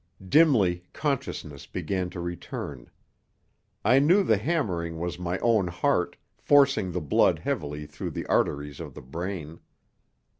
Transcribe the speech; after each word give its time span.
Dimly 0.29 0.83
consciousness 0.93 1.67
began 1.67 2.09
to 2.09 2.19
return. 2.19 2.89
I 3.85 3.99
knew 3.99 4.23
the 4.23 4.37
hammering 4.37 4.97
was 4.97 5.19
my 5.19 5.37
own 5.41 5.67
heart, 5.67 6.15
forcing 6.39 6.91
the 6.91 6.99
blood 7.01 7.37
heavily 7.37 7.85
through 7.85 8.09
the 8.09 8.25
arteries 8.25 8.79
of 8.79 8.95
the 8.95 9.03
brain. 9.03 9.59